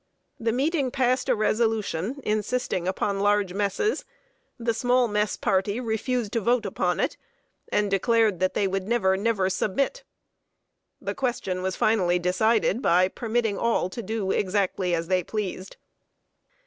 [0.39, 4.03] The meeting passed a resolution, insisting upon large messes;
[4.57, 7.17] the small mess party refused to vote upon it,
[7.71, 10.03] and declared that they would never, never submit!
[10.99, 15.77] The question was finally decided by permitting all to do exactly as they pleased.